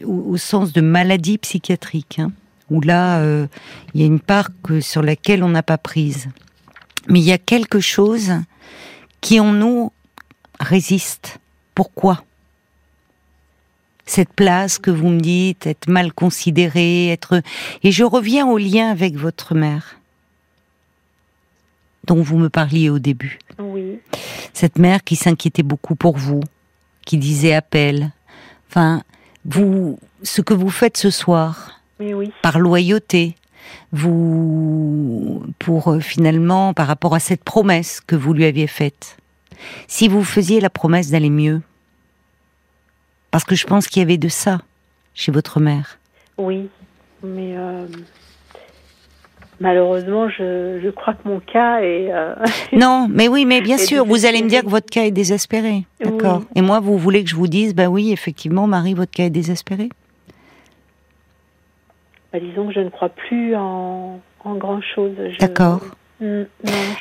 [0.04, 2.32] au, sens de maladie psychiatrique, hein,
[2.70, 3.46] où là, euh,
[3.94, 6.28] il y a une part sur laquelle on n'a pas prise.
[7.08, 8.32] Mais il y a quelque chose
[9.20, 9.92] qui en nous
[10.60, 11.38] résiste.
[11.74, 12.22] Pourquoi?
[14.12, 17.40] Cette place que vous me dites, être mal considérée, être...
[17.82, 19.96] Et je reviens au lien avec votre mère,
[22.06, 23.38] dont vous me parliez au début.
[23.58, 23.98] Oui.
[24.52, 26.40] Cette mère qui s'inquiétait beaucoup pour vous,
[27.06, 28.10] qui disait appel.
[28.68, 29.02] Enfin,
[29.46, 32.32] vous, ce que vous faites ce soir, oui.
[32.42, 33.34] par loyauté,
[33.92, 39.16] vous, pour euh, finalement, par rapport à cette promesse que vous lui aviez faite,
[39.88, 41.62] si vous faisiez la promesse d'aller mieux,
[43.32, 44.60] parce que je pense qu'il y avait de ça
[45.14, 45.98] chez votre mère.
[46.38, 46.68] Oui,
[47.24, 47.86] mais euh,
[49.58, 52.12] malheureusement, je, crois que mon cas est.
[52.12, 52.34] Euh,
[52.72, 55.84] non, mais oui, mais bien sûr, vous allez me dire que votre cas est désespéré.
[56.04, 56.42] D'accord?
[56.54, 59.30] Et moi, vous voulez que je vous dise, bah oui, effectivement, Marie, votre cas est
[59.30, 59.88] désespéré?
[62.32, 65.12] Bah, Disons que je ne crois plus en, grand-chose.
[65.40, 65.80] D'accord.
[66.20, 66.42] Mm,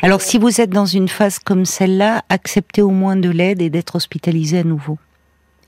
[0.02, 3.70] Alors, si vous êtes dans une phase comme celle-là, acceptez au moins de l'aide et
[3.70, 4.98] d'être hospitalisé à nouveau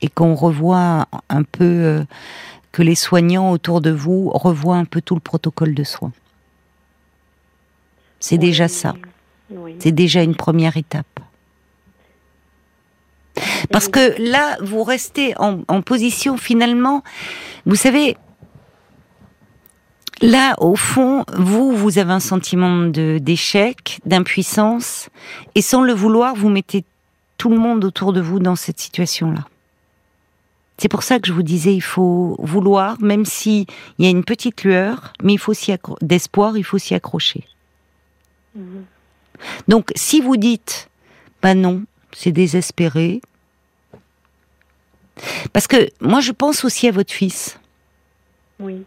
[0.04, 2.04] et qu'on revoit un peu, euh,
[2.74, 6.12] que les soignants autour de vous revoient un peu tout le protocole de soins.
[8.20, 8.94] C'est déjà ça.
[9.80, 11.20] C'est déjà une première étape.
[13.72, 17.02] Parce que là, vous restez en, en position finalement,
[17.66, 18.18] vous savez,
[20.22, 25.10] là, au fond, vous, vous avez un sentiment d'échec, d'impuissance,
[25.56, 26.84] et sans le vouloir, vous mettez
[27.38, 29.46] tout le monde autour de vous dans cette situation-là.
[30.78, 34.12] C'est pour ça que je vous disais, il faut vouloir, même si il y a
[34.12, 37.44] une petite lueur, mais il faut s'y d'espoir, il faut s'y accrocher.
[38.56, 38.86] Mhm.
[39.68, 40.90] Donc, si vous dites,
[41.42, 43.22] bah non, c'est désespéré,
[45.52, 47.60] parce que moi, je pense aussi à votre fils.
[48.60, 48.84] Oui.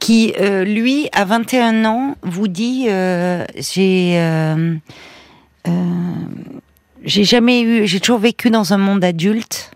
[0.00, 4.18] Qui, euh, lui, à 21 ans, vous dit euh, j'ai.
[4.18, 4.76] Euh,
[7.04, 7.86] j'ai jamais eu.
[7.86, 9.70] J'ai toujours vécu dans un monde adulte.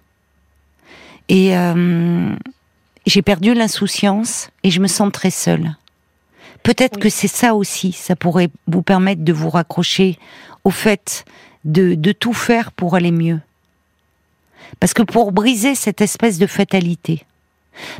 [1.28, 1.54] Et
[3.06, 5.76] j'ai perdu l'insouciance et je me sens très seule.
[6.62, 10.18] Peut-être que c'est ça aussi, ça pourrait vous permettre de vous raccrocher
[10.64, 11.24] au fait
[11.64, 13.40] de, de tout faire pour aller mieux.
[14.78, 17.24] Parce que pour briser cette espèce de fatalité,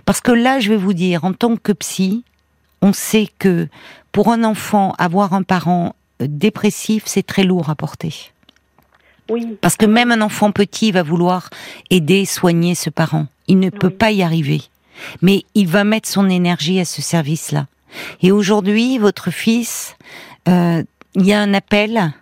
[0.04, 2.24] parce que là, je vais vous dire, en tant que psy,
[2.82, 3.68] on sait que
[4.11, 8.32] pour un enfant, avoir un parent euh, dépressif, c'est très lourd à porter.
[9.33, 9.57] Oui.
[9.62, 11.49] Parce que même un enfant petit va vouloir
[11.88, 13.27] aider, soigner ce parent.
[13.49, 14.61] Il ne peut pas y arriver.
[15.23, 17.66] Mais il va mettre son énergie à ce service-là.
[18.21, 19.97] Et aujourd'hui, votre fils,
[20.49, 20.83] euh,
[21.14, 22.12] il y a un appel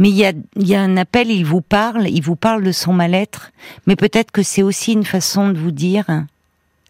[0.00, 2.72] mais il y a, y a un appel, il vous parle, il vous parle de
[2.72, 3.52] son mal-être,
[3.86, 6.06] mais peut-être que c'est aussi une façon de vous dire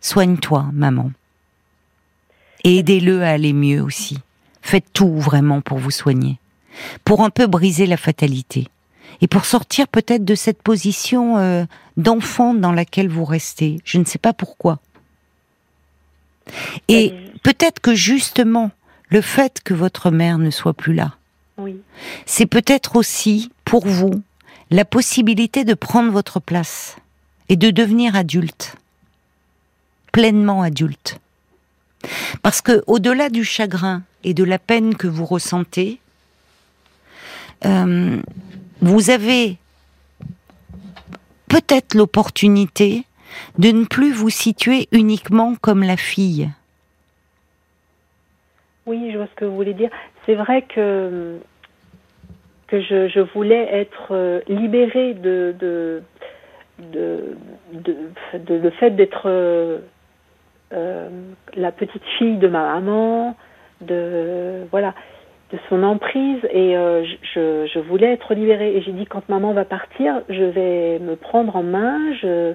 [0.00, 1.10] soigne-toi, maman.
[2.64, 4.18] Et aidez-le à aller mieux aussi.
[4.62, 6.38] Faites tout vraiment pour vous soigner,
[7.04, 8.68] pour un peu briser la fatalité
[9.20, 11.64] et pour sortir peut-être de cette position euh,
[11.96, 13.78] d'enfant dans laquelle vous restez.
[13.84, 14.78] Je ne sais pas pourquoi.
[16.88, 18.70] Et peut-être que justement,
[19.08, 21.16] le fait que votre mère ne soit plus là,
[22.26, 24.22] c'est peut-être aussi pour vous
[24.70, 26.96] la possibilité de prendre votre place
[27.48, 28.76] et de devenir adulte,
[30.12, 31.18] pleinement adulte.
[32.42, 35.98] Parce que au-delà du chagrin et de la peine que vous ressentez,
[37.64, 38.20] euh,
[38.80, 39.56] vous avez
[41.48, 43.04] peut-être l'opportunité
[43.58, 46.48] de ne plus vous situer uniquement comme la fille.
[48.86, 49.90] Oui, je vois ce que vous voulez dire
[50.26, 51.38] c'est vrai que
[52.66, 56.02] que je, je voulais être euh, libérée de de
[56.78, 57.36] de,
[58.48, 59.78] le fait d'être euh,
[60.72, 61.08] euh,
[61.54, 63.36] la petite fille de ma maman,
[63.80, 64.94] de voilà,
[65.56, 66.74] de son emprise et
[67.34, 71.16] je, je voulais être libérée et j'ai dit quand maman va partir, je vais me
[71.16, 72.54] prendre en main, je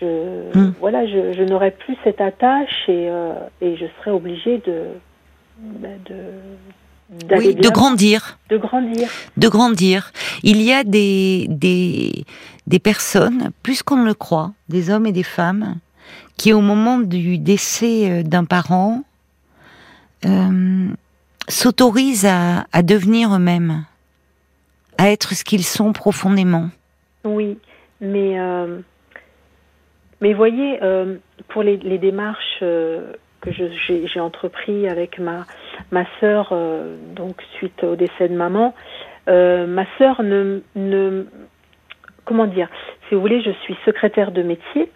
[0.00, 0.74] je hmm.
[0.80, 3.08] voilà, je, je n'aurai plus cette attache et
[3.60, 4.86] et je serai obligée de
[5.58, 6.16] ben, de
[7.36, 8.38] oui, de grandir.
[8.48, 9.08] De grandir.
[9.36, 10.12] De grandir.
[10.42, 12.24] Il y a des, des,
[12.66, 15.76] des personnes, plus qu'on ne le croit, des hommes et des femmes,
[16.36, 19.02] qui au moment du décès euh, d'un parent
[20.24, 20.88] euh,
[21.48, 23.84] s'autorisent à, à devenir eux-mêmes,
[24.98, 26.68] à être ce qu'ils sont profondément.
[27.24, 27.58] Oui,
[28.00, 28.80] mais euh,
[30.22, 31.16] mais voyez, euh,
[31.48, 35.44] pour les, démarches euh, que j'ai entrepris avec ma
[35.90, 38.72] ma sœur, euh, donc suite au décès de maman,
[39.26, 41.24] ma sœur ne, ne,
[42.24, 42.68] comment dire,
[43.08, 44.92] si vous voulez, je suis secrétaire de métier.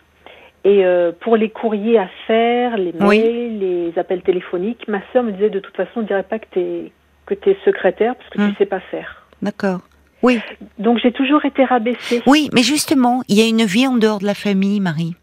[0.67, 5.31] Et euh, pour les courriers à faire, les mails, les appels téléphoniques, ma sœur me
[5.31, 6.93] disait de toute façon, on ne dirait pas que tu es,
[7.25, 8.55] que es secrétaire parce que tu ne hum.
[8.59, 9.23] sais pas faire.
[9.41, 9.79] D'accord.
[10.25, 10.41] Oui.
[10.81, 12.21] Donc j'ai toujours été rabaissée.
[12.27, 15.15] Oui, mais justement, il y a une vie en dehors de la famille, Marie.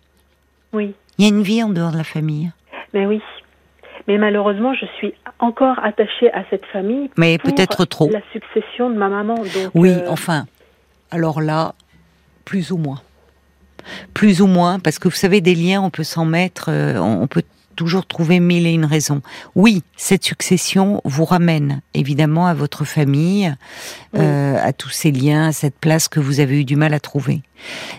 [0.71, 0.95] Oui.
[1.17, 2.49] Il y a une vie en dehors de la famille.
[2.93, 3.21] Mais oui.
[4.07, 7.09] Mais malheureusement, je suis encore attachée à cette famille.
[7.17, 8.09] Mais peut-être trop.
[8.09, 9.35] La succession de ma maman.
[9.73, 10.45] oui, euh, enfin.
[11.11, 11.75] Alors là,
[12.45, 13.01] plus ou moins.
[14.13, 17.27] Plus ou moins, parce que vous savez, des liens, on peut s'en mettre, euh, on
[17.27, 17.43] peut
[17.75, 19.21] toujours trouver mille et une raisons.
[19.55, 23.53] Oui, cette succession vous ramène évidemment à votre famille,
[24.15, 26.99] euh, à tous ces liens, à cette place que vous avez eu du mal à
[26.99, 27.41] trouver.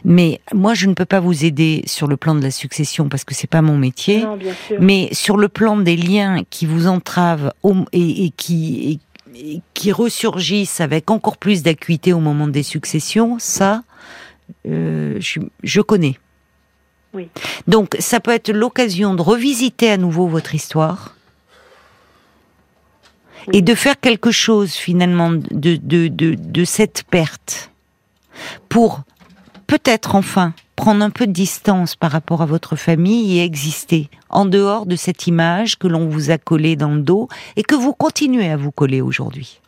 [0.05, 3.25] Mais moi, je ne peux pas vous aider sur le plan de la succession parce
[3.25, 4.25] que c'est pas mon métier.
[4.79, 7.53] Mais sur le plan des liens qui vous entravent
[7.93, 9.01] et, qui
[9.75, 13.83] qui ressurgissent avec encore plus d'acuité au moment des successions, ça,
[14.67, 16.19] euh, je connais.
[17.67, 21.15] Donc, ça peut être l'occasion de revisiter à nouveau votre histoire.
[23.53, 27.71] Et de faire quelque chose finalement de, de, de, cette perte.
[28.71, 29.03] Pour
[29.67, 34.47] peut-être enfin prendre un peu de distance par rapport à votre famille et exister en
[34.47, 37.93] dehors de cette image que l'on vous a collée dans le dos et que vous
[37.93, 39.61] continuez à vous coller aujourd'hui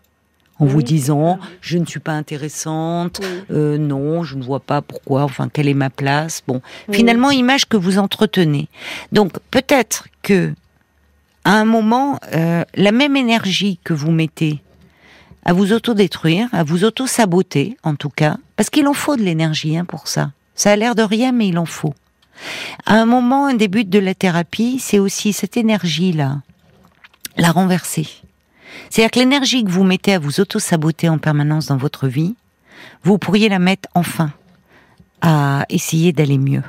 [0.58, 5.22] en vous disant je ne suis pas intéressante, euh, non, je ne vois pas pourquoi,
[5.22, 6.42] enfin quelle est ma place.
[6.46, 8.68] Bon, finalement image que vous entretenez.
[9.12, 10.52] Donc peut-être que
[11.44, 14.60] à un moment, euh, la même énergie que vous mettez
[15.44, 19.76] à vous autodétruire, à vous auto-saboter en tout cas, parce qu'il en faut de l'énergie
[19.76, 20.32] hein, pour ça.
[20.56, 21.94] Ça a l'air de rien, mais il en faut.
[22.84, 26.40] À un moment, un début de la thérapie, c'est aussi cette énergie-là,
[27.36, 28.08] la renverser
[28.90, 32.34] C'est-à-dire que l'énergie que vous mettez à vous auto-saboter en permanence dans votre vie,
[33.04, 34.32] vous pourriez la mettre enfin
[35.20, 36.62] à essayer d'aller mieux.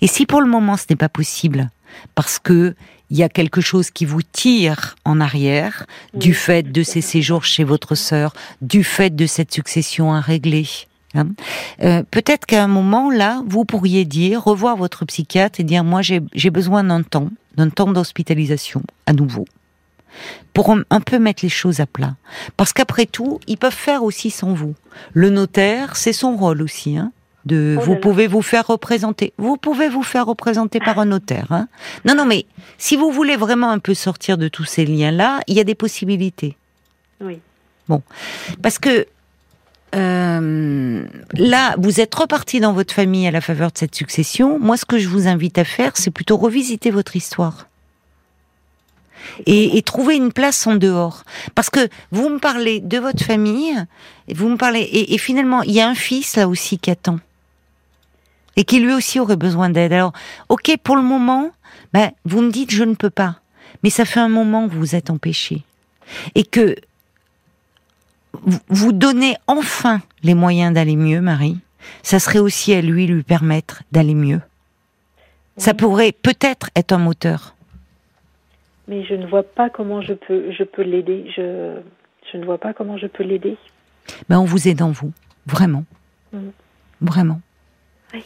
[0.00, 1.70] Et si pour le moment ce n'est pas possible,
[2.14, 2.74] parce que
[3.10, 7.44] il y a quelque chose qui vous tire en arrière, du fait de ces séjours
[7.44, 10.66] chez votre sœur, du fait de cette succession à régler,
[11.14, 11.28] hein,
[11.82, 16.02] euh, peut-être qu'à un moment là, vous pourriez dire, revoir votre psychiatre et dire, moi
[16.02, 19.44] j'ai besoin d'un temps, d'un temps d'hospitalisation à nouveau
[20.52, 22.16] pour un peu mettre les choses à plat.
[22.56, 24.74] Parce qu'après tout, ils peuvent faire aussi sans vous.
[25.12, 26.96] Le notaire, c'est son rôle aussi.
[26.96, 27.12] Hein
[27.46, 29.32] de, oh vous pouvez vous faire représenter.
[29.38, 31.46] Vous pouvez vous faire représenter par un notaire.
[31.50, 31.68] Hein
[32.04, 32.44] non, non, mais
[32.76, 35.76] si vous voulez vraiment un peu sortir de tous ces liens-là, il y a des
[35.76, 36.56] possibilités.
[37.20, 37.38] Oui.
[37.88, 38.02] Bon,
[38.62, 39.06] parce que
[39.94, 44.58] euh, là, vous êtes reparti dans votre famille à la faveur de cette succession.
[44.58, 47.68] Moi, ce que je vous invite à faire, c'est plutôt revisiter votre histoire.
[49.46, 51.24] Et, et, trouver une place en dehors.
[51.54, 53.74] Parce que vous me parlez de votre famille,
[54.32, 57.18] vous me parlez, et, et finalement, il y a un fils là aussi qui attend
[58.56, 59.92] et qui lui aussi aurait besoin d'aide.
[59.92, 60.12] Alors,
[60.48, 61.50] ok, pour le moment,
[61.92, 63.40] ben, vous me dites je ne peux pas,
[63.82, 65.62] mais ça fait un moment que vous êtes empêché
[66.34, 66.76] et que
[68.68, 71.58] vous donnez enfin les moyens d'aller mieux, Marie.
[72.02, 74.40] Ça serait aussi à lui lui permettre d'aller mieux.
[75.56, 77.54] Ça pourrait peut-être être un moteur.
[78.88, 81.30] Mais je ne vois pas comment je peux, je peux l'aider.
[81.36, 81.76] Je,
[82.32, 83.56] je ne vois pas comment je peux l'aider.
[84.28, 85.12] Ben, on vous aide en vous,
[85.46, 85.84] vraiment,
[86.32, 86.48] mm.
[87.00, 87.40] vraiment.
[88.14, 88.22] Oui.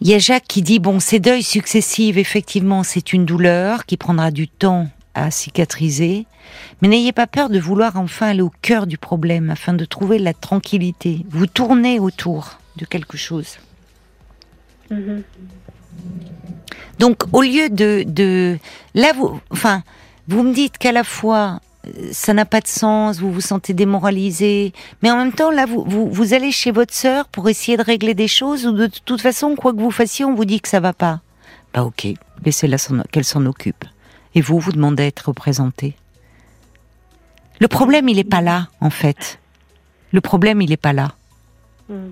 [0.00, 3.96] Il y a Jacques qui dit bon, ces deuils successifs, effectivement, c'est une douleur qui
[3.96, 6.26] prendra du temps à cicatriser,
[6.80, 10.18] mais n'ayez pas peur de vouloir enfin aller au cœur du problème afin de trouver
[10.18, 11.26] la tranquillité.
[11.28, 13.58] Vous tournez autour de quelque chose.
[14.90, 15.22] Mm-hmm.
[16.98, 18.58] Donc, au lieu de, de
[18.94, 19.82] là, vous, enfin,
[20.28, 21.60] vous me dites qu'à la fois
[22.12, 25.84] ça n'a pas de sens, vous vous sentez démoralisé, mais en même temps, là, vous,
[25.84, 29.56] vous, allez chez votre sœur pour essayer de régler des choses, ou de toute façon,
[29.56, 31.20] quoi que vous fassiez, on vous dit que ça va pas.
[31.72, 32.06] Bah ok,
[32.44, 32.76] laissez-la
[33.10, 33.84] qu'elle s'en occupe.
[34.34, 35.96] Et vous, vous demandez à être représenté.
[37.60, 39.38] Le problème, il est pas là, en fait.
[40.12, 41.14] Le problème, il est pas là.
[41.88, 42.10] Hmm.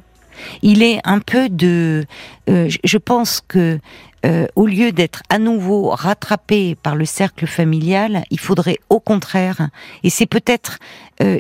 [0.63, 2.07] Il est un peu de...
[2.49, 3.81] Euh, je pense que
[4.27, 9.69] euh, au lieu d'être à nouveau rattrapé par le cercle familial, il faudrait au contraire,
[10.03, 10.79] et c'est peut-être
[11.23, 11.39] euh,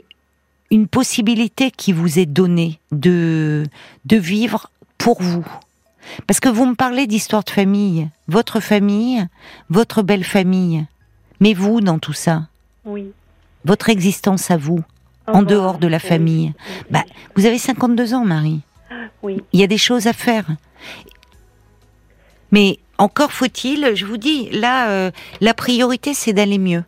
[0.70, 3.64] une possibilité qui vous est donnée de,
[4.04, 5.46] de vivre pour vous.
[6.26, 9.26] Parce que vous me parlez d'histoire de famille, votre famille,
[9.70, 10.86] votre belle famille,
[11.40, 12.46] mais vous dans tout ça?
[12.84, 13.10] Oui.
[13.64, 14.82] Votre existence à vous,
[15.26, 16.54] ah en bah, dehors de la famille.
[16.90, 17.04] Bah,
[17.34, 18.60] vous avez 52 ans, Marie.
[19.22, 19.42] Oui.
[19.52, 20.46] Il y a des choses à faire.
[22.52, 26.82] Mais encore faut-il, je vous dis, là, euh, la priorité, c'est d'aller mieux.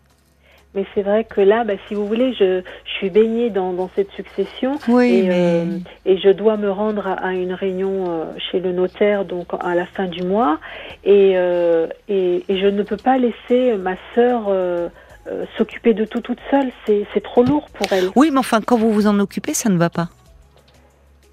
[0.74, 3.90] Mais c'est vrai que là, bah, si vous voulez, je, je suis baignée dans, dans
[3.96, 5.64] cette succession oui, et, euh,
[6.06, 9.84] et, je dois me rendre à, une réunion euh, chez le notaire donc à la
[9.84, 10.61] fin du mois
[11.02, 11.32] et,
[12.08, 14.48] et, et, je ne peux pas laisser ma sœur
[15.58, 16.70] s'occuper de tout toute seule.
[16.86, 18.08] C'est trop lourd pour elle.
[18.14, 20.08] Oui, mais enfin, quand vous vous en occupez, ça ne va pas.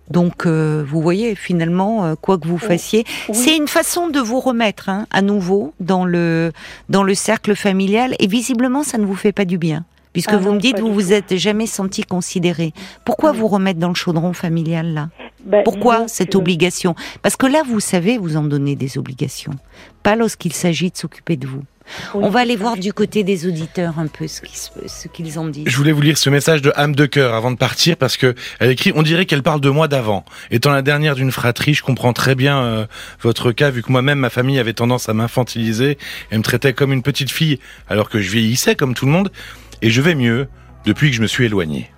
[0.10, 4.40] Donc, euh, vous voyez, finalement, euh, quoi que vous fassiez, c'est une façon de vous
[4.40, 6.52] remettre hein, à nouveau dans le
[6.90, 8.16] dans le cercle familial.
[8.20, 10.94] Et visiblement, ça ne vous fait pas du bien, puisque ah vous me dites vous
[10.94, 12.74] vous êtes jamais senti considéré.
[13.06, 15.10] Pourquoi vous remettre dans le chaudron familial là?
[15.46, 16.96] Bah, Pourquoi cette obligation?
[17.22, 19.54] Parce que là, vous savez, vous en donnez des obligations,
[20.04, 21.64] pas lorsqu'il s'agit de s'occuper de vous.
[22.14, 25.64] On va aller voir du côté des auditeurs un peu ce qu'ils ont dit.
[25.66, 28.36] Je voulais vous lire ce message de âme de cœur avant de partir parce que
[28.60, 30.26] elle écrit on dirait qu'elle parle de moi d'avant.
[30.52, 32.86] Étant la dernière d'une fratrie, je comprends très bien euh,
[33.22, 35.98] votre cas vu que moi-même ma famille avait tendance à m'infantiliser
[36.32, 37.60] et me traitait comme une petite fille
[37.90, 39.32] alors que je vieillissais comme tout le monde
[39.82, 40.48] et je vais mieux
[40.86, 41.90] depuis que je me suis éloigné.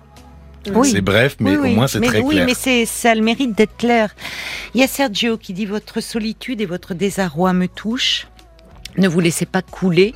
[0.84, 2.24] C'est bref, mais au moins c'est très clair.
[2.24, 4.14] Oui, mais c'est ça a le mérite d'être clair.
[4.74, 8.26] Il y a Sergio qui dit votre solitude et votre désarroi me touchent.
[8.96, 10.14] Ne vous laissez pas couler.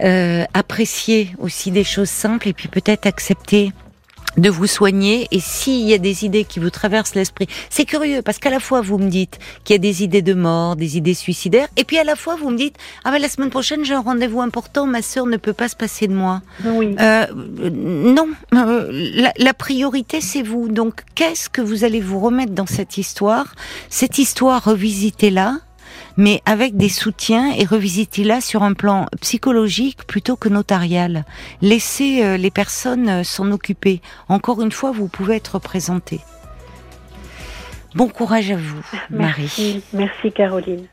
[0.00, 3.72] Euh, appréciez aussi des choses simples et puis peut-être accepter
[4.36, 8.22] de vous soigner et s'il y a des idées qui vous traversent l'esprit, c'est curieux
[8.22, 10.96] parce qu'à la fois vous me dites qu'il y a des idées de mort, des
[10.96, 13.84] idées suicidaires et puis à la fois vous me dites ah mais la semaine prochaine
[13.84, 16.42] j'ai un rendez-vous important, ma sœur ne peut pas se passer de moi.
[16.64, 16.94] Oui.
[17.00, 20.68] Euh, non, euh, la, la, priorité c'est vous.
[20.68, 23.54] Donc qu'est-ce que vous allez vous remettre dans cette histoire?
[23.88, 25.58] Cette histoire revisitez-la
[26.16, 31.24] mais avec des soutiens et revisitez-la sur un plan psychologique plutôt que notarial.
[31.62, 34.00] Laissez euh, les personnes euh, s'en occuper.
[34.28, 36.20] Encore une fois, vous pouvez être représenté.
[37.94, 39.42] Bon courage à vous, Marie.
[39.42, 40.86] Merci, merci Caroline.